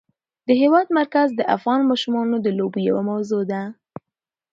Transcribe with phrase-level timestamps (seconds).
[0.47, 3.61] د هېواد مرکز د افغان ماشومانو د لوبو یوه موضوع ده.